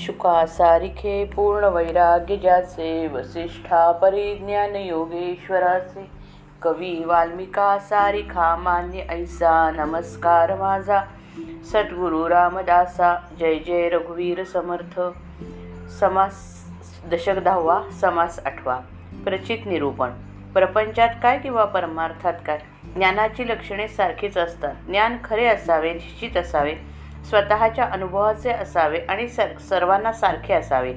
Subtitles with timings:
[0.00, 6.10] शुका सारिखे पूर्ण वैराग्य ज्याचे वसिष्ठा परिज्ञान योगेश्वराचे
[6.62, 11.00] कवी वाल्मिका सारिखा मान्य ऐसा नमस्कार माझा।
[11.72, 15.00] सद्गुरु रामदासा जय जय रघुवीर समर्थ।
[16.00, 16.64] समास
[17.12, 18.80] दशक दहावा समास आठवा
[19.24, 20.10] प्रचित निरूपण।
[20.54, 22.58] प्रपंचात काय किंवा परमार्थात काय?
[22.96, 24.74] ज्ञानाची लक्षणे सारखीच असतात.
[24.86, 26.99] ज्ञान खरे असावे निश्चित असावे.
[27.24, 30.92] स्वतःच्या अनुभवाचे असावे आणि सर सर्वांना सारखे असावे.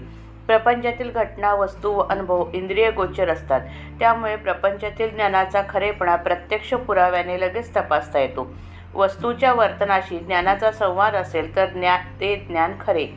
[0.48, 3.62] प्रपंचातील घटना वस्तू व अनुभव इंद्रिय गोचर असतात.
[4.00, 8.54] त्यामुळे प्रपंचातील ज्ञानाचा खरेपणा प्रत्यक्ष पुराव्याने लगेच तपासता येतो.
[8.96, 13.08] वस्तूच्या वर्तनाशी ज्ञानाचा संवाद असेल तर ज्ञा ते ज्ञान खरे.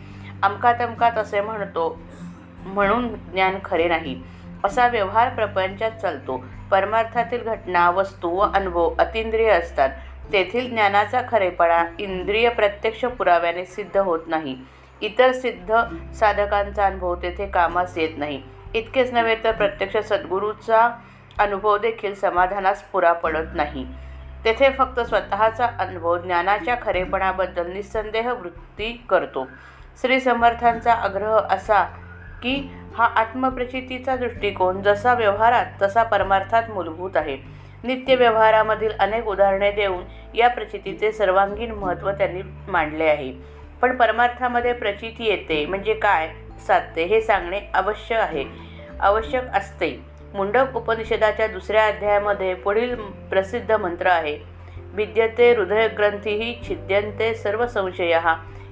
[0.42, 2.00] अमकात अमकात असे म्हणतो
[2.66, 4.22] म्हणून ज्ञान खरे नाही.
[4.64, 6.44] असा व्यवहार प्रपंचात चालतो.
[6.70, 9.88] परमार्थातील घटना वस्तू व अनुभव अतिंद्रिय असतात.
[10.32, 14.56] तेथील ज्ञानाचा खरेपणा इंद्रिय प्रत्यक्ष पुराव्याने सिद्ध होत नाही.
[15.00, 15.74] इतर सिद्ध
[16.14, 18.42] साधकांचा अनुभव तेथे कामास येत नाही.
[18.74, 20.90] इतकेच नव्हे तर प्रत्यक्ष सद्गुरूचा
[21.38, 23.86] अनुभव देखील समाधानास पुरा पडत नाही.
[24.44, 29.48] तेथे फक्त स्वतःचा अनुभव ज्ञानाच्या खरेपणाबद्दल निस्संदेह वृत्ती करतो.
[30.00, 31.82] श्री समर्थांचा आग्रह असा
[32.42, 37.65] की हा आत्मप्रचितीचा दृष्टिकोन जसा व्यवहारात तसा परमार्थात मूलभूत आहे.
[37.86, 40.02] नित्य व्यवहारामधील अनेक उदाहरणे देऊन
[40.34, 43.32] या प्रचितीचे सर्वांगीण महत्त्व त्यांनी मांडले आहे.
[43.82, 46.30] पण परमार्थामध्ये प्रचिती येते म्हणजे काय?
[46.66, 47.04] साधते.
[47.04, 48.44] हे सांगणे अवश्य आहे.
[49.00, 50.00] आवश्यक असते.
[50.34, 52.94] मुंडक उपनिषदाच्या दुसऱ्या अध्यायामध्ये पुढील
[53.30, 54.38] प्रसिद्ध मंत्र आहे.
[54.76, 58.18] विद्यते हृदयग्रंथी छिद्यंते सर्व संशय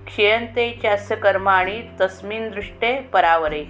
[0.07, 3.65] क्षयंते चास्य कर्माणी तस्मिन दृष्टे परावरे।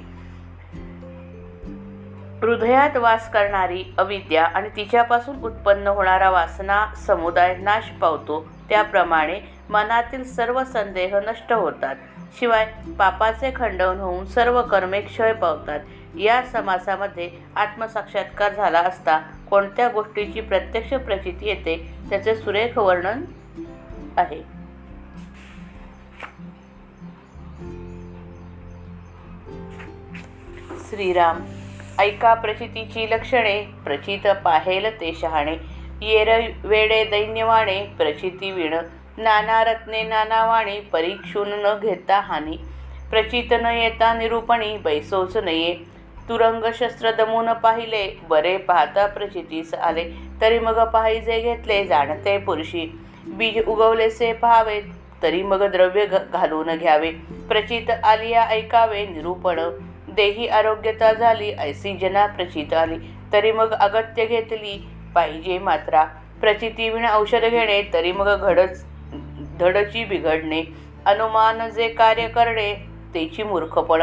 [2.45, 8.49] हृदयात वास करणारी अविद्या आणि तिच्यापासून उत्पन्न होणारा वासना समुदाय नाश पावतो.
[8.69, 11.97] त्याप्रमाणे मनातील सर्व संदेह नष्ट होतात.
[12.39, 15.81] शिवाय पापाचे खंडन होऊन सर्व कर्मे क्षय पावतात.
[16.19, 19.19] या समासामध्ये आत्मसाक्षात्कार झाला असता
[19.51, 23.25] कोणत्या गोष्टीची प्रत्यक्ष प्रचिती येते त्याचे सुरेख वर्णन
[24.17, 24.43] आहे.
[30.89, 31.41] श्रीराम
[31.99, 35.57] ऐका प्रचितीची लक्षणे प्रचित पाहेल ते शहाणे.
[36.03, 38.75] येर वेडे दैन्यवाणे प्रचिती विण.
[39.19, 42.57] नाना रत्ने नानावाणी परीक्षून न घेता हानी.
[43.11, 45.75] प्रचित न येता निरूपणी बैसोच नये.
[46.29, 50.05] तुरंग शस्त्र दमून पाहिले बरे पाहता प्रचितीस आले.
[50.41, 53.01] तरी मग पाहिजे घेतले जाणते पुरुषी.
[53.27, 54.81] बीज उगवलेसे पाहावे
[55.23, 57.11] तरी मग द्रव्य घालून घ्यावे.
[57.49, 59.61] प्रचित आलिया ऐकावे निरूपण.
[60.17, 62.97] देही आरोग्यता झाली ऐसी जना प्रचित आली
[63.33, 64.77] तरी मग अगत्य घेतली
[65.15, 66.05] पाहिजे मात्रा.
[66.43, 68.85] विण औषध घेणे तरी मग घडच
[69.61, 70.63] धडची बिघडणे.
[71.07, 72.73] अनुमान जे कार्य करणे
[73.15, 74.03] तेची मूर्खपण.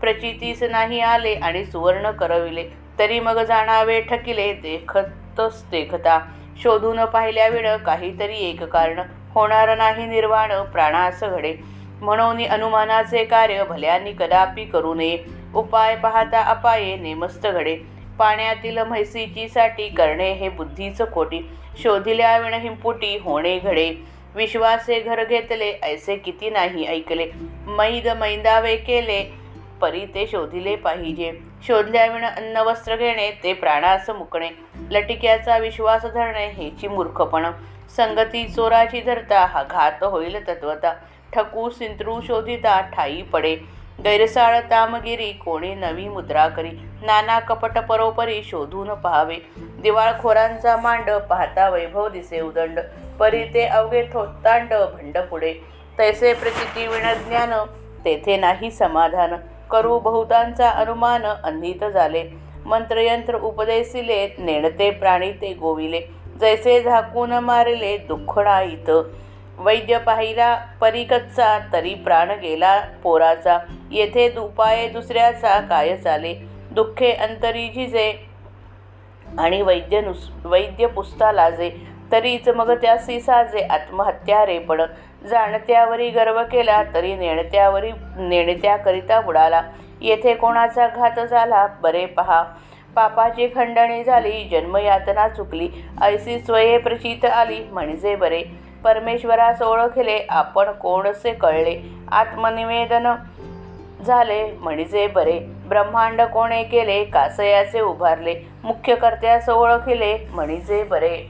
[0.00, 2.64] प्रचितीस नाही आले आणि सुवर्ण करविले
[2.98, 6.18] तरी मग जाणावे ठकिले देखतच देखता.
[6.62, 9.00] शोधून पाहिल्याविण काहीतरी एक कारण
[9.34, 11.54] होणार नाही निर्वाण प्राणास घडे.
[12.02, 15.16] म्हणून अनुमानाचे कार्य भल्यानी कदापि करू नये.
[15.54, 17.76] उपाय पाहता अपाये नेमस्त घडे.
[18.18, 21.40] पाण्यातील म्हैसीची साठी करणे हे बुद्धीच खोटी.
[21.82, 23.94] शोधिल्या विण हिंपुटी होणे घडे.
[24.34, 27.30] विश्वासे घर घेतले ऐसे किती नाही ऐकले.
[27.66, 29.22] मैद मैदावे केले
[29.80, 31.32] परी ते शोधिले पाहिजे.
[31.66, 34.50] शोधल्या विण अन्न वस्त्र घेणे ते प्राणास मुकणे.
[34.90, 37.46] लटिक्याचा विश्वास धरणे हेची मूर्खपण.
[37.96, 40.94] संगती चोराची धरता हा घात होईल तत्वता.
[41.32, 43.79] ठकू सिंत्रू शोधिता ठाई पडे.
[44.04, 46.70] गैरसाळ तामगिरी कोणी नवी मुद्रा करी.
[47.02, 49.36] नाना कपट परोपरी शोधून पहावे.
[49.56, 52.80] दिवाळखोरांचा मांड पाहता वैभव दिसे उदंड.
[53.20, 55.54] परी ते अवघे थोत्तांड भंड पुढे.
[55.98, 57.52] तैसे प्रचिती विणज्ञान
[58.04, 59.34] तेथे नाही समाधान.
[59.70, 62.24] करू बहुतांचा अनुमान अंधित झाले.
[62.66, 66.00] मंत्रयंत्र उपदेशिले नेणते प्राणी ते गोविले.
[66.40, 68.90] जैसे झाकून मारिले दुःखणाईत.
[69.60, 73.58] वैद्य पाहिला परिकच्चा तरी प्राण गेला पोराचा.
[73.90, 76.34] येथे दुपाये दुसऱ्याचा काय चाले?
[76.70, 78.12] दुःखे अंतरी झिजे.
[79.38, 81.72] आणि वैद्य नुस वैद्य पुस्ता लाजे.
[82.12, 83.60] तरीच मग त्यासी साजे.
[83.60, 84.82] आत्महत्या रेपण
[85.26, 89.62] जाणत्यावरी गर्व केला तरी नेणत्यावरी नेणत्याकरिता बुडाला.
[90.00, 91.66] येथे कोणाचा घात झाला?
[91.66, 92.44] बरे पहा.
[92.94, 95.68] पापाची खंडणी झाली जन्मयातना चुकली.
[96.02, 98.69] ऐसी स्वये प्रचित आली म्हणजे बरे.
[98.84, 101.80] परमेश्वरास ओळखले आपण कोणसे कळले?
[102.12, 103.14] आत्मनिवेदन
[104.06, 105.38] झाले म्हणजे बरे.
[105.68, 107.04] ब्रह्मांड कोणे केले?
[107.04, 108.34] कासयाचे उभारले.
[108.64, 111.26] मुख्य कर्त्यास ओळखले म्हणजे बरे.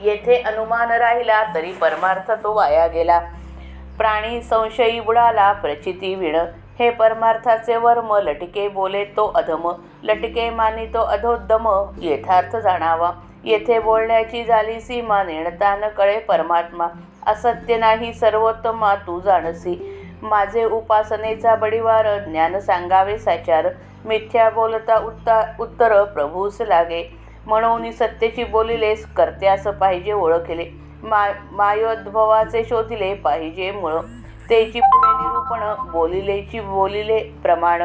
[0.00, 3.20] येथे अनुमान राहिला तरी परमार्थ तो वाया गेला.
[3.98, 6.36] प्राणी संशयी बुडाला प्रचिती विण.
[6.78, 9.72] हे परमार्थाचे वर्म लटके बोले तो अधम.
[10.02, 13.10] लटके मानी तो अधोद्दम यथार्थ जाणावा.
[13.44, 16.86] येथे बोलण्याची झाली सीमा नेणता न कळे परमात्मा.
[17.26, 19.76] असत्य नाही सर्वोत्तमा तू जाणसी.
[20.22, 23.68] माझे उपासनेचा बडीवार ज्ञान सांगावे साचार.
[24.04, 27.02] मिथ्या बोलता उत्ता उत्तर प्रभूस लागे.
[27.46, 30.64] म्हणून सत्यची बोलिलेस कर्त्यास पाहिजे ओळखले.
[31.02, 33.92] मा मायोद्भवाचे शोधिले पाहिजे मुळ.
[34.50, 37.82] तेची पुढे निरूपण बोलिलेची बोलिले प्रमाण.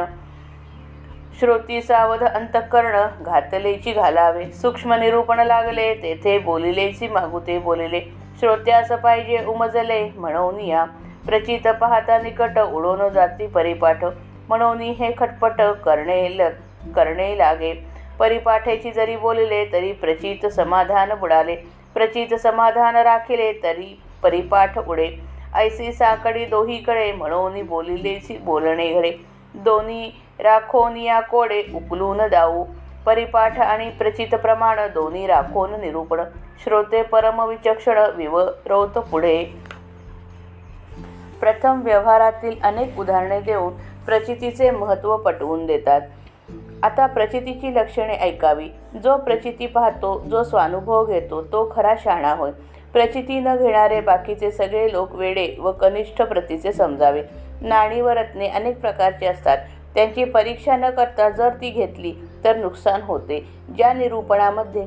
[1.40, 4.46] श्रोती सावध अंतकर्ण घातलेची घालावे.
[4.52, 8.00] सूक्ष्म निरूपण लागले तेथे बोलिलेची मागुते बोलिले.
[8.40, 10.86] श्रोत्यास पाहिजे उमजले म्हणून या.
[11.28, 14.04] प्रचित पाहता निकट उडून जाती परिपाठ.
[14.48, 16.48] म्हणून हे खटपट करणे ल
[16.96, 17.74] करणे लागे.
[18.20, 21.56] परिपाठेची जरी बोलिले तरी प्रचित समाधान बुडाले.
[21.94, 25.10] प्रचित समाधान राखिले तरी परिपाठ उडे.
[25.56, 29.12] ऐसी साकडी दोहीकडे म्हणून बोलिलेची बोलणे घडे.
[29.58, 32.64] दोन्ही राखोन या कोडे उकलून दाऊ.
[33.06, 36.22] परिपाठ आणि प्रचित प्रमाण दोन्ही राखोन निरूपण.
[36.64, 39.44] श्रोते परमविचक्षण विवरवत पुढे.
[41.40, 43.74] प्रथम व्यवहारातील अनेक उदाहरणे देऊन
[44.06, 46.02] प्रचितीचे महत्त्व पटवून देतात.
[46.84, 48.70] आता प्रचितीची लक्षणे ऐकावी.
[49.04, 52.52] जो प्रचिती पाहतो जो स्वानुभव घेतो तो खरा शहाणा होय.
[52.94, 57.24] प्रचिती न घेणारे बाकीचे सगळे लोक वेडे व कनिष्ठ प्रतीचे समजावे.
[57.62, 59.58] नाणी व रत्ने अनेक प्रकारची असतात.
[59.96, 62.14] त्यांची परीक्षा न करता जर ती घेतली
[62.44, 63.40] तर नुकसान होते.
[63.78, 64.86] ज्या निरूपणामध्ये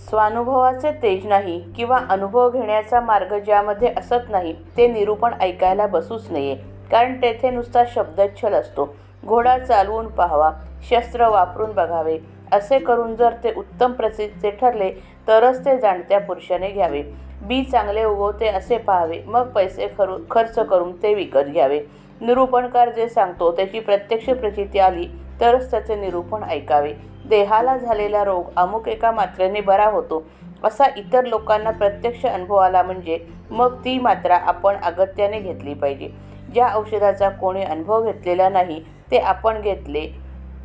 [0.00, 6.54] स्वानुभवाचे तेज नाही किंवा अनुभव घेण्याचा मार्ग ज्यामध्ये असत नाही ते निरूपण ऐकायला बसूच नये.
[6.90, 8.94] कारण तेथे नुसता शब्दच्छल असतो.
[9.24, 10.50] घोडा चालवून पाहावा
[10.90, 12.18] शस्त्र वापरून बघावे.
[12.52, 14.90] असे करून जर ते उत्तम प्रसिद्धचे ठरले
[15.28, 17.02] तरच ते जाणत्या पुरुषाने घ्यावे.
[17.42, 19.22] बी चांगले उगवते असे पाहावे.
[19.26, 21.80] मग पैसे खरू खर्च करून ते विकत घ्यावे.
[22.20, 25.06] निरूपणकार जे सांगतो त्याची प्रत्यक्ष प्रचिती आली
[25.40, 26.92] तरच त्याचे निरूपण ऐकावे.
[27.28, 30.22] देहाला झालेला रोग अमुक एका मात्रेने बरा होतो.
[30.64, 33.18] असा इतर लोकांना प्रत्यक्ष अनुभव आला म्हणजे
[33.50, 36.08] मग ती मात्रा आपण अगत्याने घेतली पाहिजे.
[36.54, 40.06] ज्या औषधाचा कोणी अनुभव घेतलेला नाही ते आपण घेतले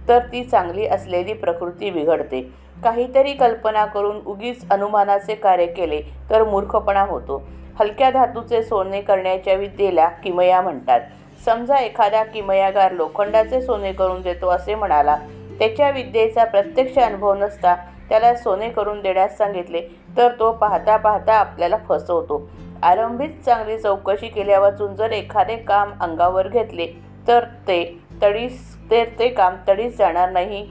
[0.08, 2.42] तर ती चांगली असलेली प्रकृती बिघडते.
[2.84, 7.44] काहीतरी कल्पना करून उगीच अनुमानाचे कार्य केले तर मूर्खपणा होतो.
[7.80, 11.02] हलक्या धातूचे सोने करण्याच्या विद्येला किमया म्हणतात.
[11.46, 15.18] समजा एखादा किमयागार लोखंडाचे सोने करून देतो असे म्हणाला.
[15.60, 17.76] त्याच्या विद्येचा प्रत्यक्ष अनुभव नसता
[18.10, 19.82] त्याला सोने करून देण्यास सांगितले
[20.18, 22.50] तर तो पाहता पाहता आपल्याला फसवतो.
[22.84, 26.88] आरंभीच चांगली चौकशी केल्यावाचून जर एखादे काम अंगावर घेतले
[27.28, 30.66] तर ते तडीस तर ते काम तडीच जाणार नाही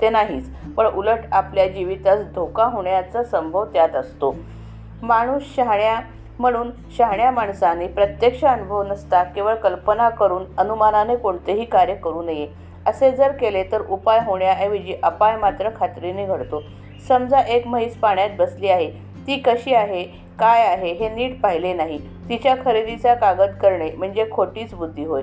[0.00, 0.50] ते नाहीच.
[0.76, 4.36] पण उलट आपल्या जीवितास धोका होण्याचा संभव त्यात असतो.
[5.02, 6.00] माणूस शहाण्या
[6.38, 12.46] म्हणून शहाण्या माणसाने प्रत्यक्ष अनुभव नसता केवळ कल्पना करून अनुमानाने कोणतेही कार्य करू नये.
[12.86, 16.62] असे जर केले तर उपाय होण्याऐवजी अपाय मात्र खात्रीने घडतो.
[17.08, 18.90] समजा एक म्हैस पाण्यात बसली आहे.
[19.26, 20.02] ती कशी आहे
[20.38, 21.98] काय आहे हे नीट पाहिले नाही.
[22.28, 25.22] तिच्या खरेदीचा कागद करणे म्हणजे खोटीच बुद्धी होय.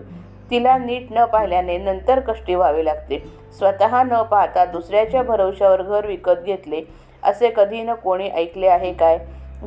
[0.51, 3.23] तिला नीट न पाहिल्याने नंतर कष्टी व्हावे लागते.
[3.57, 6.81] स्वतः न पाहता दुसऱ्याच्या भरवशावर घर विकत घेतले
[7.23, 9.17] असे कधी न कोणी ऐकले आहे काय?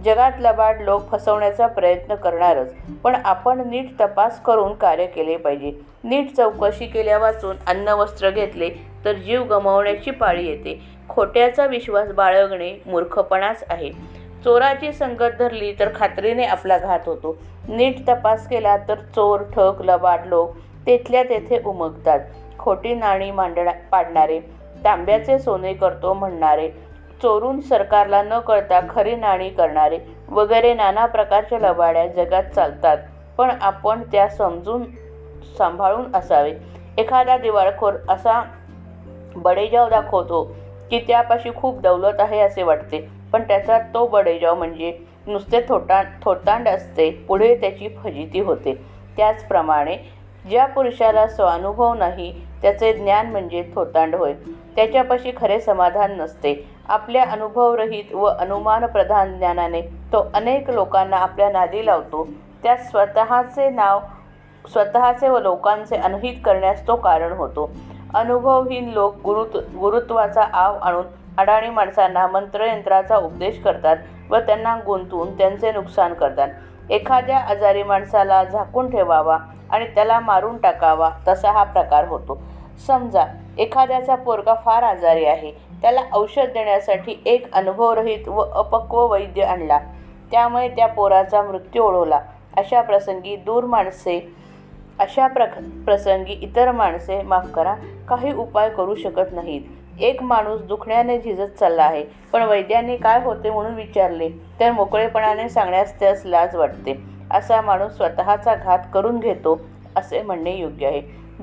[0.05, 2.73] जगात लबाड लोक फसवण्याचा प्रयत्न करणारच
[3.05, 5.73] पण आपण नीट तपास करून कार्य केले पाहिजे.
[6.05, 8.69] नीट चौकशी केल्या वाचून अन्न वस्त्र घेतले
[9.05, 10.79] तर जीव गमावण्याची पाळी येते.
[11.09, 13.91] खोट्याचा विश्वास बाळगणे मूर्खपणाच आहे.
[14.49, 17.35] चोराची संगत धरली तर खात्रीने आपला घात होतो.
[17.69, 20.55] नीट तपास केला तर चोर ठक लबाड लोक
[20.87, 22.21] तेथल्या तेथे उमगतात.
[22.59, 24.39] खोटी नाणी मांडणा पाडणारे
[24.85, 26.69] तांब्याचे सोने करतो म्हणणारे
[27.23, 32.99] चोरून सरकारला न कळता खरी नाणी करणारे वगैरे नाना प्रकारच्या लबाड्या जगात चालतात.
[33.39, 34.85] पण आपण त्या समजून
[35.59, 36.55] सांभाळून असावे.
[36.99, 38.43] एखादा दिवाळखोर असा
[39.37, 40.43] बडेजाव दाखवतो
[40.91, 43.18] की त्यापाशी खूप दौलत आहे असे वाटते.
[43.33, 44.93] पण त्याचा तो बडेजाव म्हणजे
[45.27, 48.75] नुसते थोटा थोतांड असते पुढे त्याची फजिती होते.
[49.17, 49.97] त्याचप्रमाणे
[50.49, 52.33] ज्या पुरुषाला स्वानुभव नाही
[52.63, 54.33] त्याचे ज्ञान म्हणजे थोतांड होय.
[54.77, 56.55] त्याच्यापाशी खरे समाधान नसते.
[56.89, 59.81] आपल्या अनुभवरहित व अनुमानप्रधान ज्ञानाने
[60.13, 62.29] तो अनेक लोकांना आपल्या नादी लावतो.
[62.63, 64.01] त्यात स्वतःचे नाव
[64.73, 67.71] स्वतःचे व लोकांचे अनहित करण्यास तो कारण होतो.
[68.15, 71.05] अनुभवहीन लोक गुरुत्व गुरुत्वाचा आव आणून
[71.39, 73.97] अडाणी माणसांना मंत्रयंत्राचा उपदेश करतात
[74.31, 76.49] व त्यांना गुंतवून त्यांचे नुकसान करतात.
[76.91, 79.39] एखाद्या आजारी माणसाला झाकून ठेवावा
[79.71, 82.39] आणि त्याला मारून टाकावा तसा हा प्रकार होतो.
[82.87, 83.25] समजा
[83.59, 85.51] एखाद्याचा पोरगा फार आजारी आहे
[85.83, 89.79] त्याला औषध देण्यासाठी एक अनुभवरहित व अपक्व वैद्य आणला.
[90.31, 92.21] त्यामुळे त्या पोराचा मृत्यू ओढवला.
[92.57, 94.21] अशा प्रसंगी दूर माणसे
[94.99, 97.75] अशा प्रक प्रसंगी इतर माणसे माफ करा
[98.09, 99.63] काही उपाय करू शकत नाहीत.
[100.01, 102.05] एक माणूस दुखण्याने झिजत चालला आहे.
[102.33, 104.29] पण वैद्यांनी काय होते म्हणून विचारले.
[104.61, 106.99] तर मोकळेपणाने सांगण्यास त्यास लाज वाटते.
[107.31, 109.61] असा माणूस स्वतःचा घात करून घेतो
[109.97, 111.01] असे म्हणणे योग्य आहे.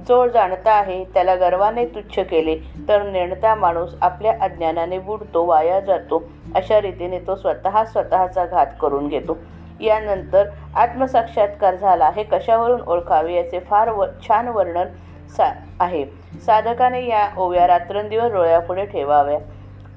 [0.08, 2.56] जो जाणता आहे त्याला गर्वाने तुच्छ केले
[2.88, 6.24] तर नेणता माणूस आपल्या अज्ञानाने बुडतो वाया जातो.
[6.56, 9.38] अशा रीतीने तो स्वतः स्वतःचा घात करून घेतो.
[9.82, 12.10] यानंतर आत्मसाक्षात्कार झाला.
[12.16, 14.88] हे कशावरून ओळखावे याचे फार व छान वर्णन
[15.38, 16.06] सा आहे.
[16.46, 19.40] साधकाने या ओव्या रात्रंदिवस डोळ्यापुढे ठेवाव्या.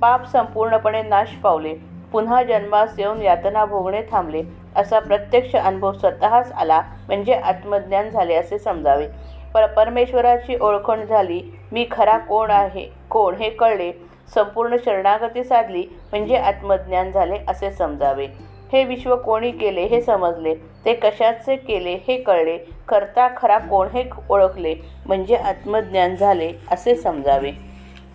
[0.00, 1.74] पाप संपूर्णपणे नाश पावले.
[2.12, 4.42] पुन्हा जन्मास येऊन यातना भोगणे थांबले
[4.76, 9.06] असा प्रत्यक्ष अनुभव स्वतःच आला म्हणजे आत्मज्ञान झाले असे समजावे.
[9.54, 11.42] पर परमेश्वराची ओळखण झाली
[11.72, 13.92] मी खरा कोण आहे कोण हे कळले.
[14.34, 18.26] संपूर्ण शरणागती साधली म्हणजे आत्मज्ञान झाले असे समजावे.
[18.72, 20.54] हे विश्व कोणी केले हे समजले.
[20.84, 22.58] ते कशाचे केले हे कळले.
[22.88, 24.74] करता खरा कोण हे ओळखले
[25.06, 27.52] म्हणजे आत्मज्ञान झाले असे समजावे.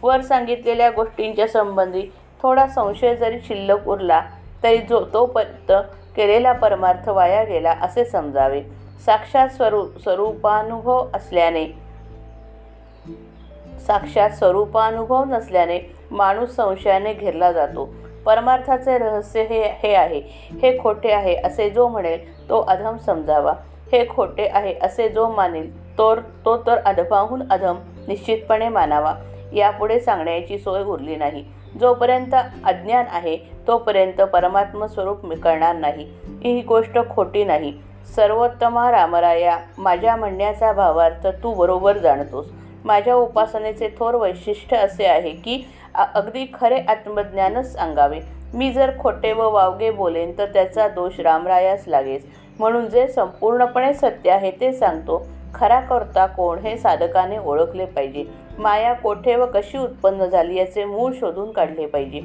[0.03, 2.01] वर सांगितलेल्या गोष्टींच्या संबंधी
[2.41, 4.21] थोडा संशय जरी शिल्लक उरला
[4.63, 5.71] तरी जो तोपर्यंत
[6.15, 8.61] केलेला परमार्थ वाया गेला असे समजावे.
[9.05, 11.65] साक्षात स्वरू स्वरूपानुभव असल्याने
[13.87, 15.79] साक्षात स्वरूपानुभव नसल्याने
[16.11, 17.85] माणूस संशयाने घेरला जातो.
[18.25, 20.19] परमार्थाचे रहस्य हे हे आहे
[20.61, 23.53] हे खोटे आहे असे जो म्हणेल तो अधम समजावा.
[23.93, 29.13] हे खोटे आहे असे जो मानेल तो तो तर अधमाहून अधम निश्चितपणे मानावा.
[29.53, 31.43] यापुढे सांगण्याची सोय उरली नाही.
[31.79, 32.35] जोपर्यंत
[32.65, 36.07] अज्ञान आहे तोपर्यंत परमात्म स्वरूप मिकळणार नाही.
[36.43, 37.73] ही गोष्ट खोटी नाही.
[38.15, 42.51] सर्वोत्तमा रामराया माझ्या म्हणण्याचा भावार्थ तू बरोबर जाणतोस.
[42.85, 45.63] माझ्या उपासनेचे थोर वैशिष्ट्य असे आहे की
[45.95, 48.19] अगदी खरे आत्मज्ञानच सांगावे.
[48.53, 52.19] मी जर खोटे व वावगे बोलेन तर त्याचा दोष रामरायास लागेल
[52.59, 55.25] म्हणून जे संपूर्णपणे सत्य आहे ते सांगतो.
[55.55, 58.25] खरा करता कोण हे साधकाने ओळखले पाहिजे.
[58.59, 62.19] माया कोठे व कशी उत्पन्न झाली याचे मूळ शोधून काढले पाहिजे.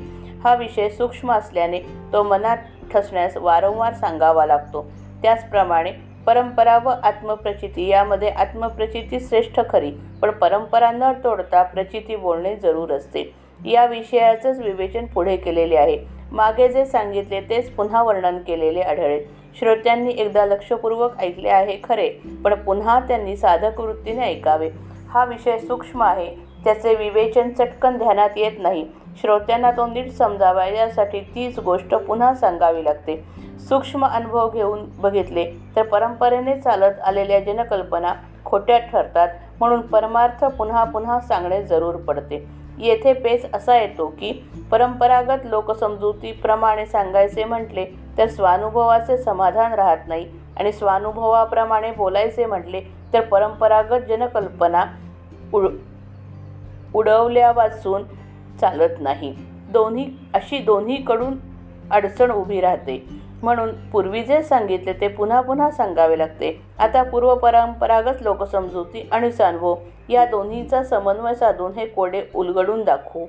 [0.44, 1.78] हा विषय सूक्ष्म असल्याने
[2.12, 2.56] तो मनात
[2.92, 4.86] ठसण्यास वारंवार सांगावा लागतो.
[5.22, 5.92] त्याचप्रमाणे
[6.26, 9.90] परंपरा व आत्मप्रचिती यामध्ये आत्मप्रचिती श्रेष्ठ खरी
[10.22, 13.32] पण परंपरा न तोडता प्रचिती बोलणे जरूर असते.
[13.66, 16.17] या विषयाचंच विवेचन पुढे केलेले आहे.
[16.32, 19.20] मागे जे सांगितले तेच पुन्हा वर्णन केलेले आढळले.
[19.58, 22.08] श्रोत्यांनी एकदा लक्षपूर्वक ऐकले आहे खरे
[22.44, 24.68] पण पुन्हा त्यांनी साधक वृत्तीने ऐकावे.
[25.10, 26.26] हा विषय सूक्ष्म आहे
[26.64, 28.86] त्याचे विवेचन चटकन ध्यानात येत नाही.
[29.20, 33.16] श्रोत्यांना तो नीट समजावा यासाठी तीच गोष्ट पुन्हा सांगावी लागते.
[33.58, 35.44] सूक्ष्म अनुभव घेऊन बघितले
[35.76, 38.12] तर परंपरेने चालत आलेल्या जनकल्पना
[38.44, 42.46] खोट्या ठरतात म्हणून परमार्थ पुन्हा पुन्हा सांगणे जरूर पडते.
[42.78, 44.32] येथे पेच असा येतो की
[44.70, 47.84] परंपरागत लोकसमजुतीप्रमाणे सांगायचे म्हटले
[48.18, 52.80] तर स्वानुभवाचे समाधान राहत नाही आणि स्वानुभवाप्रमाणे बोलायचे म्हटले
[53.12, 54.84] तर परंपरागत जनकल्पना
[55.52, 55.66] उड
[56.94, 58.02] उडवल्यापासून
[58.60, 59.34] चालत नाही.
[59.72, 61.36] दोन्ही अशी दोन्हीकडून
[61.90, 63.04] अडचण उभी राहते.
[63.42, 66.60] म्हणून पूर्वी जे सांगितले ते पुन्हा पुन्हा सांगावे लागते.
[66.78, 69.74] आता पूर्वपरंपरागत लोकसमजुती आणि अनुभव
[70.08, 73.26] या दोन्हीचा समन्वय साधून हे कोडे उलगडून दाखवू.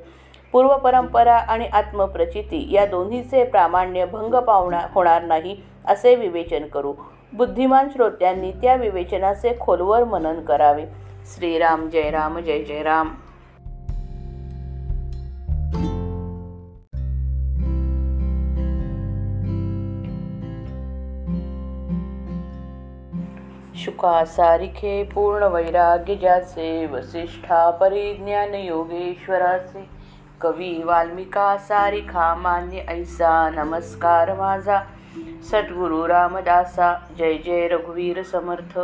[0.52, 6.94] पूर्वपरंपरा आणि आत्मप्रचिती या दोन्हीचे प्रामाण्य भंग पावणार होणार नाही असे विवेचन करू.
[7.34, 10.86] बुद्धिमान श्रोत्यांनी त्या विवेचनाचे खोलवर मनन करावे.
[11.26, 13.10] श्रीराम जय राम जय जय राम.
[23.80, 29.90] शुका सारिखे पूर्ण वैराग्य ज्याचे वसिष्ठा परिज्ञान योगेश्वराचे
[30.42, 34.80] कवी वाल्मिका सारिखा मान्य ऐसा नमस्कार माझा।
[35.52, 38.80] सद्गुरु रामदासा जय जय रघुवीर समर्थ।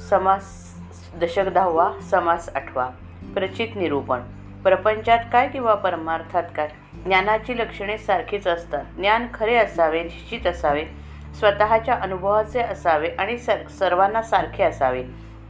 [0.00, 0.74] समास
[1.22, 2.90] दशक दहावा समास आठवा
[3.34, 4.20] प्रचित निरूपण।
[4.62, 6.68] प्रपंचात काय किंवा परमार्थात काय?
[7.04, 8.84] ज्ञानाची लक्षणे सारखीच असतात.
[8.96, 10.84] ज्ञान खरे असावे निश्चित असावे.
[11.38, 15.02] स्वतःच्या अनुभवाचे असावे आणि सर सर्वांना सारखे असावे.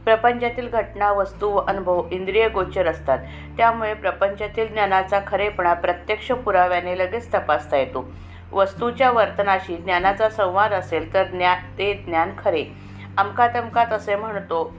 [0.05, 3.17] प्रपंचातील घटना वस्तू व अनुभव इंद्रिय गोचर असतात.
[3.57, 8.11] त्यामुळे प्रपंचातील ज्ञानाचा खरेपणा प्रत्यक्ष पुराव्याने लगेच तपासता येतो.
[8.53, 12.65] वस्तूच्या वर्तनाशी ज्ञानाचा संवाद असेल तर ज्ञा ते ज्ञान खरे.
[13.17, 14.75] अमकात अमकात असे म्हणतो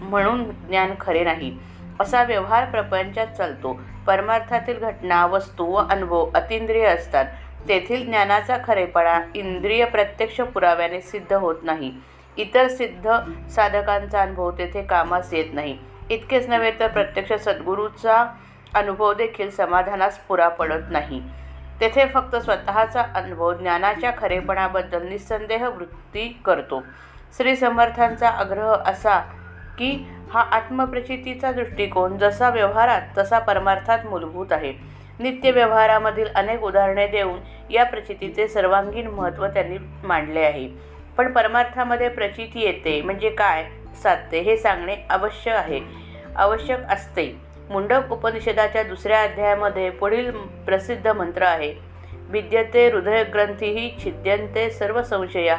[0.00, 1.58] म्हणून ज्ञान खरे नाही.
[2.00, 3.80] असा व्यवहार प्रपंचात चालतो.
[4.06, 7.24] परमार्थातील घटना वस्तू व अनुभव अतिंद्रिय असतात.
[7.68, 11.92] तेथील ज्ञानाचा खरेपणा इंद्रिय प्रत्यक्ष पुराव्याने सिद्ध होत नाही.
[12.36, 13.10] इतर सिद्ध
[13.50, 15.78] साधकांचा अनुभव तेथे कामास येत नाही.
[16.10, 18.26] इतकेच नव्हे तर प्रत्यक्ष सद्गुरूचा
[18.74, 21.22] अनुभव देखील समाधानास पुरा पडत नाही.
[21.80, 26.82] तेथे फक्त स्वतःचा अनुभव ज्ञानाच्या खरेपणाबद्दल निस्संदेह वृत्ती करतो.
[27.36, 29.18] श्री समर्थांचा आग्रह असा
[29.78, 34.91] की हा आत्मप्रचितीचा दृष्टिकोन जसा व्यवहारात तसा परमार्थात मूलभूत आहे.
[35.22, 37.38] नित्य व्यवहारामधील अनेक उदाहरणे देऊन
[37.70, 40.68] या प्रचितीचे सर्वांगीण महत्त्व त्यांनी मांडले आहे.
[41.16, 43.64] पण परमार्थामध्ये प्रचिती येते म्हणजे काय?
[44.02, 45.80] साधते हे सांगणे अवश्य आहे.
[46.36, 47.36] आवश्यक असते.
[47.70, 50.30] मुंडक उपनिषदाच्या दुसऱ्या अध्यायामध्ये पुढील
[50.66, 51.74] प्रसिद्ध मंत्र आहे.
[52.12, 55.54] विद्यते हृदयग्रंथी छिद्यंते सर्व संशय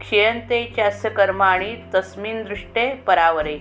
[0.00, 3.58] क्षयंते चास्य कर्माणी तस्मिन दृष्टे परावरे।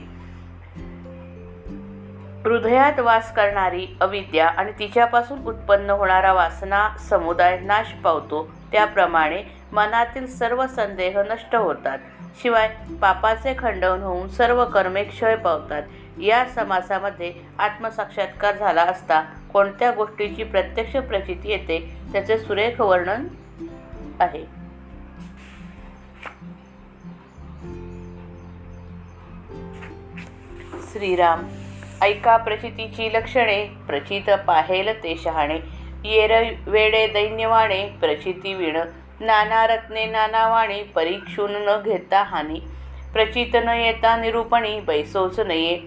[2.48, 8.51] हृदयात वास करणारी अविद्या आणि तिच्यापासून उत्पन्न होणारा वासना समुदाय नाश पावतो.
[8.72, 11.98] त्याप्रमाणे मनातील सर्व संदेह नष्ट होतात.
[12.42, 15.84] शिवाय पापाचे खंडन होऊन सर्व कर्मे क्षय पावतात.
[16.22, 19.22] या समासामध्ये आत्मसाक्षात्कार झाला असता
[19.54, 23.27] कोणत्या गोष्टीची प्रत्यक्ष प्रचिती येते त्याचे सुरेख वर्णन
[24.20, 24.46] आहे.
[30.92, 31.44] श्रीराम
[32.01, 35.60] ऐका प्रचितीची लक्षणे प्रचित पाहेल ते शहाणे.
[36.04, 38.77] येर वेडे दैन्यवाणे प्रचिती विण.
[39.20, 42.60] नाना रत्ने नानावाणी परीक्षून न घेता हानी.
[43.13, 45.77] प्रचित न येता निरूपणी बैसोच नये.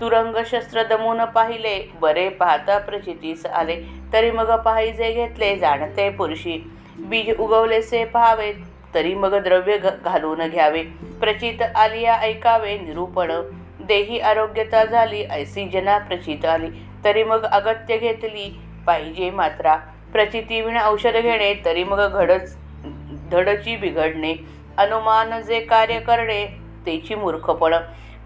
[0.00, 3.76] तुरंग शस्त्र दमून पाहिले बरे पाहता प्रचितीस आले.
[4.12, 6.72] तरी मग पाहिजे घेतले जाणते पुरुषी.
[6.98, 8.52] बीज उगवलेसे पाहावे
[8.94, 10.82] तरी मग द्रव्य घालून घ्यावे.
[11.20, 13.32] प्रचित आलिया ऐकावे निरूपण.
[13.88, 16.68] देही आरोग्यता झाली ऐसी जना प्रचित आली
[17.04, 18.48] तरी मग अगत्य घेतली
[18.86, 19.76] पाहिजे मात्रा.
[20.12, 22.56] प्रचितीविण औषध घेणे तरी मग घडच
[23.30, 24.34] धडची बिघडणे.
[24.78, 26.44] अनुमान जे कार्य करणे
[26.86, 27.74] तेची मूर्खपण.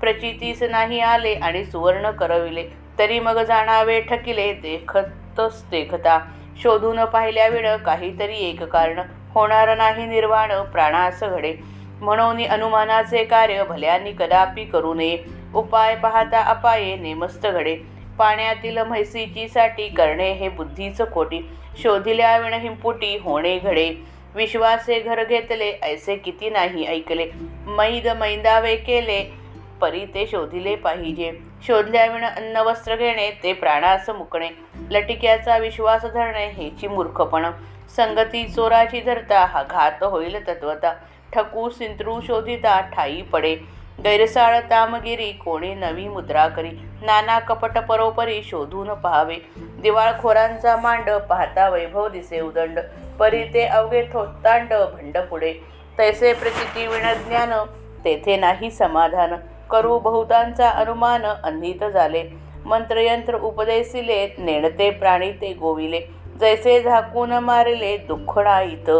[0.00, 2.62] प्रचितीस नाही आले आणि सुवर्ण करविले
[2.98, 6.18] तरी मग जाणावे ठकिले देखतच देखता.
[6.62, 9.00] शोधून पाहिल्याविण काहीतरी एक कारण
[9.34, 11.54] होणार नाही निर्वाण प्राणास घडे.
[12.00, 15.16] म्हणून अनुमानाचे कार्य भल्यानी कदापि करू नये.
[15.54, 17.74] उपाय पाहता अपाये नेमस्त घडे.
[18.18, 21.40] पाण्यातील म्हैसीची साठी करणे हे बुद्धीच खोटी.
[21.82, 23.94] शोधिल्या विण हिंपुटी होणे घडे.
[24.34, 27.30] विश्वासे घर घेतले ऐसे किती नाही ऐकले.
[27.66, 29.22] मैद मैदावे केले
[29.80, 31.32] परी ते शोधिले पाहिजे.
[31.66, 34.48] शोधल्याविण अन्न वस्त्र घेणे ते प्राणास मुकणे.
[34.90, 37.46] लटिक्याचा विश्वास धरणे हेची मूर्खपण.
[37.96, 40.92] संगती चोराची धरता हा घात होईल तत्वता.
[41.32, 43.79] ठकू सिंत्रू शोधिता ठाई पडे.
[44.04, 46.70] गैरसाळ तामगिरी कोणी नवी मुद्रा करी
[47.02, 49.36] नाना कपट परोपरी शोधून पहावे.
[49.82, 52.78] दिवाळखोरांचा मांड पाहता वैभव दिसे उदंड
[53.18, 55.52] परी ते अवघे थोत्तांड भंड पुढे.
[55.98, 57.52] तैसे प्रचिती विणज्ञान
[58.04, 59.34] तेथे नाही समाधान.
[59.70, 62.24] करू बहुतांचा अनुमान अंधित झाले.
[62.64, 66.00] मंत्रयंत्र उपदेशिले नेणते प्राणी ते गोविले.
[66.40, 68.90] जैसे झाकून मारिले दुःखणाईत.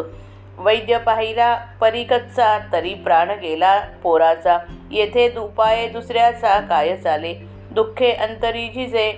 [0.62, 4.58] वैद्य पाहिला परिकच्चा तरी प्राण गेला पोराचा.
[4.90, 7.34] येथे दुपाये दुसऱ्याचा काय चाले?
[7.70, 9.12] दुःखे अंतरी झिजे.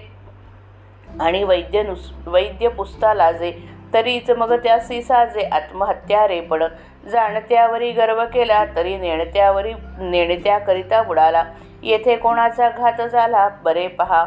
[1.21, 3.53] आणि वैद्य नुस वैद्य पुस्ता लाजे.
[3.95, 5.41] तरीच मग त्यासी साजे.
[5.41, 6.63] आत्महत्या रेपण
[7.09, 11.45] जाणत्यावरी गर्व केला तरी नेणत्यावरी नेणत्याकरिता बुडाला.
[11.83, 13.49] येथे कोणाचा घात झाला?
[13.49, 14.25] बरे पहा.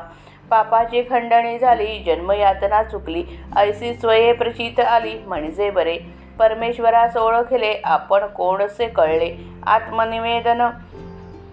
[0.49, 3.23] पापाची खंडणी झाली जन्मयातना चुकली.
[3.57, 6.24] ऐसी स्वये प्रचित आली म्हणजे बरे.
[6.39, 9.35] परमेश्वरास ओळखले आपण कोणसे कळले?
[9.67, 10.69] आत्मनिवेदन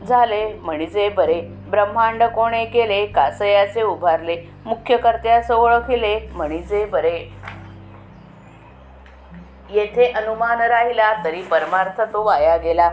[0.09, 1.41] झाले म्हणजे बरे.
[1.71, 3.07] ब्रह्मांड कोणे केले?
[3.07, 4.37] कासयाचे उभारले.
[4.67, 7.29] मुख्य कर्त्यास ओळखले म्हणजे बरे.
[9.71, 12.91] येथे अनुमान राहिला तरी परमार्थ तो वाया गेला.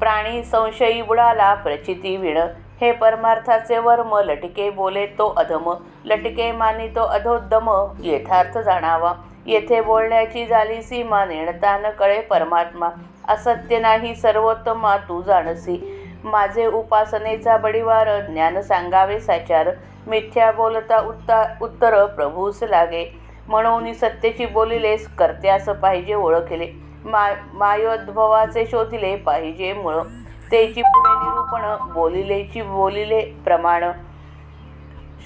[0.00, 2.36] प्राणी संशयी बुडाला प्रचिती विण.
[2.80, 5.74] हे परमार्थाचे वर्म लटके बोले तो अधम.
[6.04, 9.12] लटके मानी तो अधोद्दम यथार्थ जाणावा.
[9.46, 12.88] येथे बोलण्याची झाली सीमा नेणता न कळे परमात्मा.
[13.28, 15.76] असत्य नाही सर्वोत्तमा तू जाणसी.
[16.24, 19.70] माझे उपासनेचा बडीवार ज्ञान सांगावे साचार.
[20.06, 23.04] मिथ्या बोलता उत्ता उत्तर प्रभूस लागे.
[23.48, 26.66] म्हणून सत्यची बोलिलेस कर्त्यास पाहिजे ओळखले.
[27.04, 29.94] मा मायोद्भवाचे शोधिले पाहिजे मुळ.
[30.52, 33.84] तेची पुढे निरूपण बोलिलेची बोलिले प्रमाण.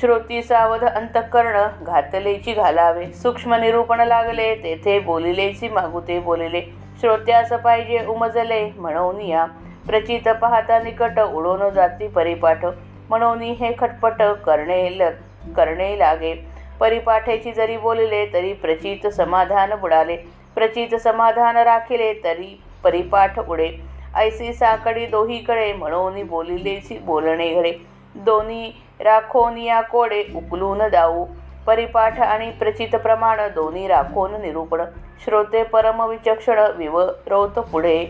[0.01, 3.07] श्रोती सावध अंतकर्ण घातलेची घालावे.
[3.13, 6.61] सूक्ष्म निरूपण लागले तेथे बोलिलेची मागुते बोलिले.
[7.01, 9.45] श्रोत्यास पाहिजे उमजले म्हणून या.
[9.89, 12.65] प्रचित पाहता निकट उडून जाती परिपाठ.
[13.09, 15.09] म्हणून हे खटपट करणे ल
[15.57, 16.35] करणे लागे.
[16.81, 20.17] परिपाठेची जरी बोलिले तरी प्रचित समाधान बुडाले.
[20.55, 23.71] प्रचित समाधान राखिले तरी परिपाठ उडे.
[24.17, 27.73] ऐसी साकडी दोहीकडे म्हणून बोलिलेची बोलणे घडे.
[28.15, 31.25] दोन्ही राखोनिया कोडे उकलून दाऊ.
[31.67, 34.83] परिपाठ आणि प्रचित प्रमाण दोन्ही राखोन निरूपण.
[35.25, 38.05] श्रोते परमविचक्षण विवरवत पुढे.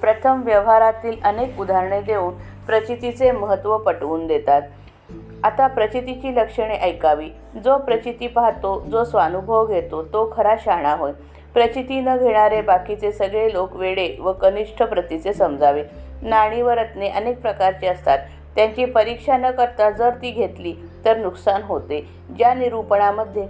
[0.00, 2.34] प्रथम व्यवहारातील अनेक उदाहरणे देऊन
[2.66, 4.62] प्रचितीचे महत्त्व पटवून देतात.
[5.44, 7.30] आता प्रचितीची लक्षणे ऐकावी.
[7.64, 11.12] जो प्रचिती पाहतो जो स्वानुभव घेतो तो खरा शहाणा होय.
[11.54, 15.84] प्रचिती न घेणारे बाकीचे सगळे लोक वेडे व कनिष्ठ प्रतीचे समजावे.
[16.22, 18.18] नाणी व रत्ने अनेक प्रकारची असतात.
[18.56, 22.00] त्यांची परीक्षा न करता जर ती घेतली तर नुकसान होते.
[22.38, 23.46] ज्या निरूपणामध्ये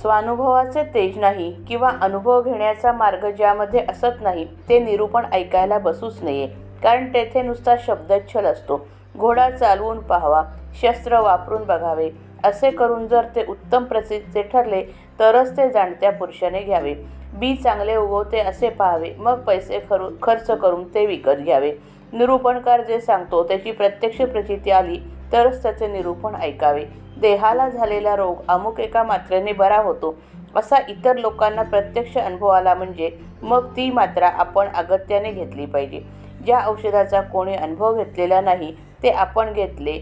[0.00, 6.46] स्वानुभवाचे तेज नाही किंवा अनुभव घेण्याचा मार्ग ज्यामध्ये असत नाही ते निरूपण ऐकायला बसूच नये.
[6.82, 8.86] कारण तेथे नुसता शब्दच्छल असतो.
[9.16, 10.42] घोडा चालवून पाहावा
[10.82, 12.10] शस्त्र वापरून बघावे.
[12.44, 14.82] असे करून जर ते उत्तम प्रसिद्धचे ठरले
[15.20, 16.94] तरच ते जाणत्या पुरुषाने घ्यावे.
[17.32, 19.12] बी चांगले उगवते असे पाहावे.
[19.18, 21.72] मग पैसे खरू खर्च करून ते विकत घ्यावे.
[22.12, 24.98] निरूपणकार जे सांगतो त्याची प्रत्यक्ष प्रचिती आली
[25.32, 26.84] तरच त्याचे निरूपण ऐकावे.
[27.20, 30.14] देहाला झालेला रोग अमुक एका मात्रेने बरा होतो.
[30.56, 33.10] असा इतर लोकांना प्रत्यक्ष अनुभव आला म्हणजे
[33.42, 36.00] मग ती मात्रा आपण अगत्याने घेतली पाहिजे.
[36.46, 39.98] ज्या औषधाचा कोणी अनुभव घेतलेला नाही ते आपण घेतले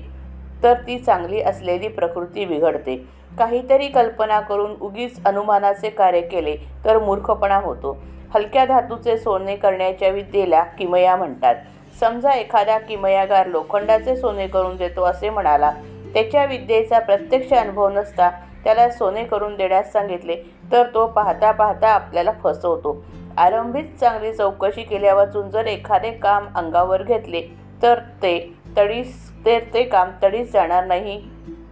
[0.62, 2.96] तर ती चांगली असलेली प्रकृती बिघडते.
[3.38, 7.96] काहीतरी कल्पना करून उगीच अनुमानाचे कार्य केले तर मूर्खपणा होतो.
[8.35, 11.55] हलक्या धातूचे सोने करण्याच्या विद्येला किमया म्हणतात.
[12.01, 15.70] समजा एखादा किमयागार लोखंडाचे सोने करून देतो असे म्हणाला.
[16.14, 18.31] त्याच्या विद्येचा प्रत्यक्ष अनुभव नसता
[18.64, 20.37] त्याला सोने करून देण्यास सांगितले
[20.72, 22.96] तर तो पाहता पाहता आपल्याला फसवतो.
[23.37, 27.42] आरंभीच चांगली चौकशी केल्यावाचून जर एखादे काम अंगावर घेतले
[27.83, 28.38] तर ते
[28.77, 31.20] तडीस तर ते काम तडीस जाणार नाही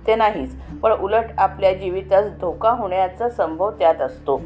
[0.07, 0.55] ते नाहीच.
[0.85, 4.43] पण उलट आपल्या जीवितास धोका होण्याचा संभव त्यात असतो.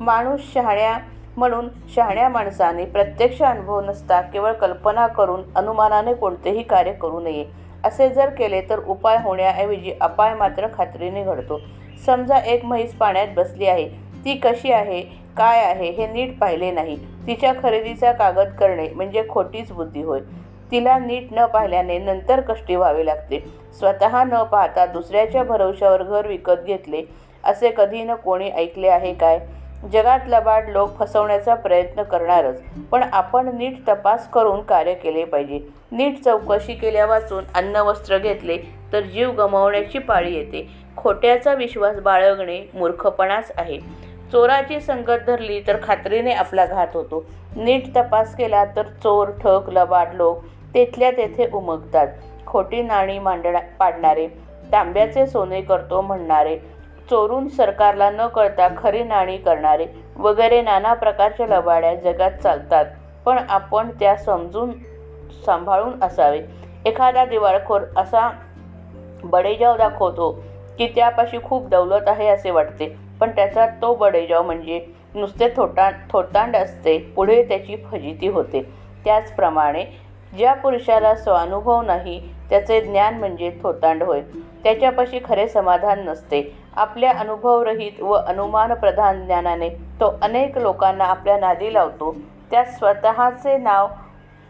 [0.00, 0.98] माणूस शहाण्या
[1.36, 7.44] म्हणून शहाण्या माणसाने प्रत्यक्ष अनुभव नसता केवळ कल्पना करून अनुमानाने कोणतेही कार्य करू नये.
[7.84, 11.60] असे जर केले तर उपाय होण्याऐवजी अपाय मात्र खात्रीने घडतो.
[12.06, 13.88] समजा एक म्हैस पाण्यात बसली आहे.
[14.24, 15.00] ती कशी आहे?
[15.36, 15.90] काय आहे?
[15.90, 16.96] हे नीट पाहिले नाही.
[17.26, 20.20] तिच्या खरेदीचा कागद करणे म्हणजे खोटीच बुद्धी होय.
[20.70, 23.65] तिला नीट न पाहिल्याने नंतर कष्टी व्हावे लागते.
[23.78, 27.02] स्वतः न पाहता दुसऱ्याच्या भरवशावर घर विकत घेतले
[27.44, 29.38] असे कधी न कोणी ऐकले आहे काय?
[29.92, 32.60] जगात लबाड लोक फसवण्याचा प्रयत्न करणारच
[32.90, 35.58] पण आपण नीट तपास करून कार्य केले पाहिजे.
[35.92, 38.56] नीट चौकशी केल्या वाचून अन्न वस्त्र घेतले
[38.92, 40.66] तर जीव गमावण्याची पाळी येते.
[40.96, 43.78] खोट्याचा विश्वास बाळगणे मूर्खपणाच आहे.
[44.32, 47.24] चोराची संगत धरली तर खात्रीने आपला घात होतो.
[47.56, 52.08] नीट तपास केला तर चोर ठक लबाड लोक तेथल्या तेथे उमगतात.
[52.46, 54.28] खोटी नाणी मांडणा पाडणारे.
[54.72, 56.56] तांब्याचे सोने करतो म्हणणारे.
[57.10, 59.86] चोरून सरकारला न कळता खरी नाणी करणारे.
[60.16, 62.84] वगैरे नाना प्रकारच्या लबाड्या जगात चालतात.
[63.24, 64.72] पण आपण त्या समजून
[65.46, 66.40] सांभाळून असावे.
[66.84, 68.30] एखादा दिवाळखोर असा
[69.24, 70.30] बडेजाव दाखवतो
[70.78, 72.96] की त्यापाशी खूप दौलत आहे असे वाटते.
[73.20, 76.98] पण त्याचा तो बडेजाव म्हणजे नुसते थोटा थोतांड असते.
[76.98, 78.72] पुढे त्याची फजिती होते.
[79.04, 79.84] त्याचप्रमाणे
[80.36, 82.20] ज्या पुरुषाला स्वानुभव नाही
[82.50, 84.20] त्याचे ज्ञान म्हणजे थोतांड होय.
[84.64, 86.42] त्याच्यापाशी खरे समाधान नसते.
[86.76, 89.68] आपल्या अनुभवरहित व अनुमानप्रधान ज्ञानाने
[90.00, 92.14] तो अनेक लोकांना आपल्या नादी लावतो.
[92.50, 93.86] त्यात स्वतःचे नाव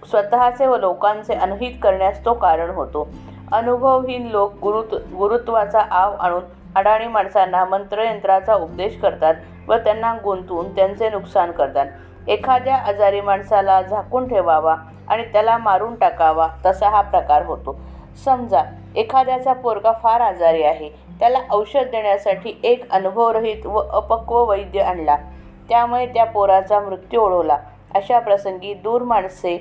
[0.02, 3.08] स्वतःचे व लोकांचे अनहित करण्यास तो कारण होतो.
[3.52, 6.42] अनुभवहीन लोक गुरुत्व गुरुत्वाचा आव आणून
[6.76, 9.34] अडाणी माणसांना मंत्रयंत्राचा उपदेश करतात
[9.68, 11.86] व त्यांना गुंतवून त्यांचे नुकसान करतात.
[12.28, 14.76] एखाद्या आजारी माणसाला झाकून ठेवावा
[15.08, 17.76] आणि त्याला मारून टाकावा तसा हा प्रकार होतो.
[18.24, 18.62] समजा
[18.96, 20.88] एखाद्याचा पोरगा फार आजारी आहे
[21.18, 25.16] त्याला औषध देण्यासाठी एक अनुभवरहित व अपक्व वैद्य आणला.
[25.68, 27.58] त्यामुळे त्या पोराचा मृत्यू ओढवला.
[27.94, 29.56] अशा प्रसंगी दूर माणसे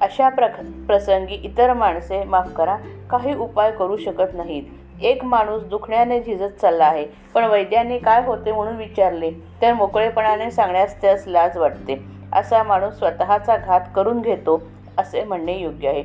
[0.00, 2.76] अशा प्रक प्रसंगी इतर माणसे माफ करा
[3.10, 4.62] काही उपाय करू शकत नाहीत.
[5.02, 7.04] एक माणूस दुखण्याने झिजत चालला आहे
[7.34, 9.30] पण वैद्यांनी काय होते म्हणून विचारले
[9.62, 11.94] तर मोकळेपणाने सांगण्यास त्यास लाज वाटते.
[12.32, 14.60] असा माणूस स्वतःचा घात करून घेतो
[14.98, 16.02] असे म्हणणे योग्य आहे.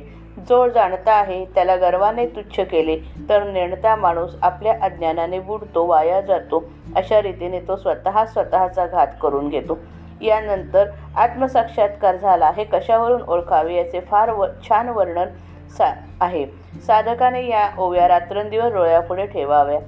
[0.48, 2.96] जो जाणता आहे त्याला गर्वाने तुच्छ केले
[3.28, 6.62] तर नेणता माणूस आपल्या अज्ञानाने बुडतो वाया जातो
[6.96, 9.78] अशा रीतीने तो स्वतः स्वतःचा घात करून घेतो.
[10.20, 12.50] यानंतर आत्मसाक्षात्कार झाला.
[12.56, 15.28] हे कशावरून ओळखावे याचे फार व छान वर्णन
[15.70, 16.46] सा आहे.
[16.86, 19.78] साधकाने या ओव्या रात्रंदिवस डोळ्यापुढे ठेवाव्या.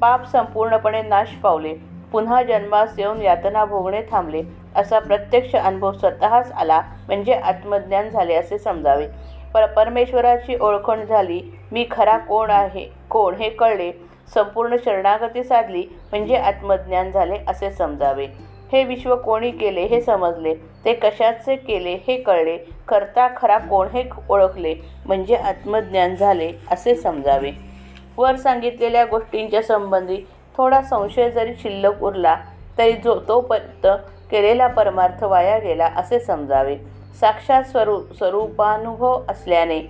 [0.00, 1.74] पाप संपूर्णपणे नाश पावले.
[2.12, 4.42] पुन्हा जन्मास येऊन यातना भोगणे थांबले.
[4.76, 9.06] असा प्रत्यक्ष अनुभव स्वतःच आला म्हणजे आत्मज्ञान झाले असे समजावे.
[9.54, 11.40] पर परमेश्वराची ओळखण झाली
[11.72, 13.90] मी खरा कोण आहे कोण हे कळले
[14.34, 18.26] संपूर्ण शरणागती साधली म्हणजे आत्मज्ञान झाले असे समजावे.
[18.72, 20.54] हे विश्व कोणी केले हे समजले
[20.84, 22.56] ते कशाचे केले हे कळले
[22.88, 24.74] करता खरा कोण हे ओळखले
[25.06, 27.50] म्हणजे आत्मज्ञान झाले असे समजावे.
[28.16, 30.16] वर सांगितलेल्या गोष्टींच्या संबंधी
[30.56, 32.36] थोडा संशय जरी शिल्लक उरला
[32.78, 33.86] तरी जो तोपर्यंत
[34.30, 36.76] केलेला परमार्थ वाया गेला असे समजावे.
[37.20, 39.80] साक्षात स्वरू स्वरूपानुभव असल्याने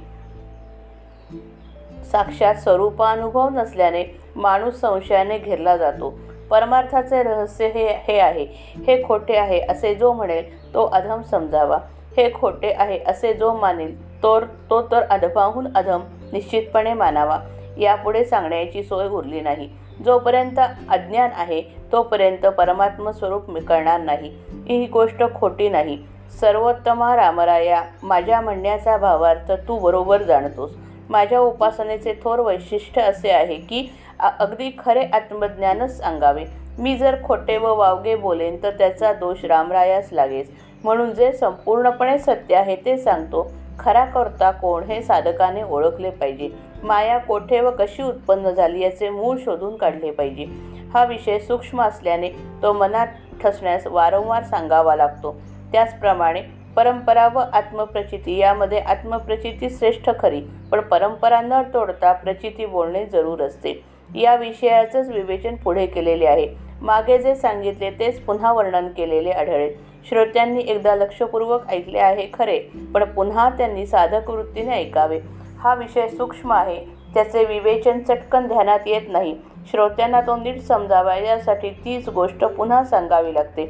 [2.12, 4.04] साक्षात स्वरूपानुभव नसल्याने
[4.36, 6.18] माणूस संशयाने घेरला जातो.
[6.50, 8.46] परमार्थाचे रहस्य हे हे आहे.
[8.86, 11.78] हे खोटे आहे असे जो म्हणेल तो अधम समजावा.
[12.16, 16.00] हे खोटे आहे असे जो मानेल तो तो तर अधमाहून अधम
[16.32, 17.38] निश्चितपणे मानावा.
[17.78, 19.68] यापुढे सांगण्याची सोय उरली नाही.
[20.04, 20.58] जोपर्यंत
[20.90, 24.30] अज्ञान आहे तोपर्यंत परमात्म स्वरूप कळणार नाही.
[24.68, 25.98] ही गोष्ट खोटी नाही.
[26.40, 30.70] सर्वोत्तमा रामराया माझ्या म्हणण्याचा भावार्थ तू बरोबर जाणतोस.
[31.10, 33.88] माझ्या उपासनेचे थोर वैशिष्ट्य असे आहे की
[34.20, 36.44] अगदी खरे आत्मज्ञानच सांगावे.
[36.78, 40.44] मी जर खोटे व वावगे बोलेन तर त्याचा दोष रामरायास लागेल.
[40.84, 43.50] म्हणून जे संपूर्णपणे सत्य आहे ते सांगतो.
[43.78, 46.48] खरा करता कोण हे साधकाने ओळखले पाहिजे.
[46.82, 50.44] माया कोठे व कशी उत्पन्न झाली याचे मूळ शोधून काढले पाहिजे.
[50.92, 52.28] हा विषय सूक्ष्म असल्याने
[52.62, 53.06] तो मनात
[53.42, 55.40] ठसण्यास वारंवार सांगावा लागतो.
[55.72, 56.42] त्याचप्रमाणे
[56.76, 60.40] परंपरा व आत्मप्रचिती यामध्ये आत्मप्रचिती श्रेष्ठ खरी
[60.72, 63.84] पण परंपरा न तोडता प्रचिती बोलणे जरूर असते.
[64.14, 66.48] या विषयाचंच विवेचन पुढे केलेले आहे.
[66.82, 69.72] मागे जे सांगितले तेच पुन्हा वर्णन केलेले आढळेल.
[70.08, 72.58] श्रोत्यांनी एकदा लक्षपूर्वक ऐकले आहे खरे
[72.94, 75.18] पण पुन्हा त्यांनी साधक वृत्तीने ऐकावे.
[75.60, 79.36] हा विषय सूक्ष्म आहे त्याचे विवेचन चटकन ध्यानात येत नाही.
[79.70, 83.66] श्रोत्यांना तो नीट समजावा यासाठी तीच गोष्ट पुन्हा सांगावी लागते.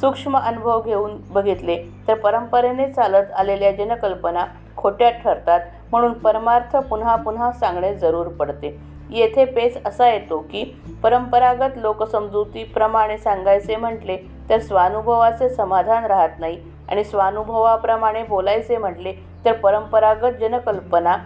[0.00, 1.76] सूक्ष्म अनुभव घेऊन बघितले
[2.08, 4.44] तर परंपरेने चालत आलेल्या जनकल्पना
[4.76, 5.60] खोट्या ठरतात
[5.90, 8.78] म्हणून परमार्थ पुन्हा पुन्हा सांगणे जरूर पडते.
[9.10, 10.62] येथे पेच असा येतो की
[11.02, 14.16] परंपरागत लोकसमजुतीप्रमाणे सांगायचे म्हटले
[14.50, 16.58] तर स्वानुभवाचे समाधान राहत नाही
[16.88, 19.12] आणि स्वानुभवाप्रमाणे बोलायचे म्हटले
[19.44, 21.16] तर परंपरागत जनकल्पना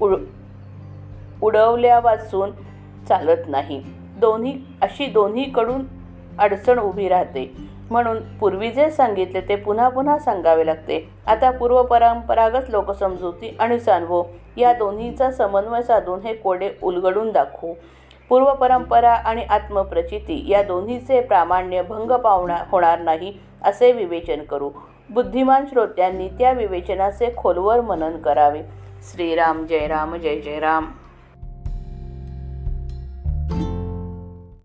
[0.00, 0.14] उड
[1.42, 2.50] उडवल्यापासून
[3.08, 3.82] चालत नाही.
[4.18, 5.84] दोन्ही अशी दोन्हीकडून
[6.38, 7.52] अडचण उभी राहते.
[7.90, 11.08] म्हणून पूर्वी जे सांगितले ते पुन्हा पुन्हा सांगावे लागते.
[11.26, 14.24] आता पूर्वपरंपरागत लोकसमजुती आणि सानवो
[14.56, 17.74] या दोन्हीचा समन्वय साधून हे कोडे उलगडून दाखवू.
[18.28, 24.70] पूर्व परंपरा आणि आत्मप्रचिती या दोन्हीचे प्रामाण्य भंग पावणार होणार नाही असे विवेचन करू.
[25.10, 28.62] बुद्धिमान श्रोत्यांनी त्या विवेचनाचे खोलवर मनन करावे.
[29.02, 30.86] श्रीराम जय राम जय जय राम.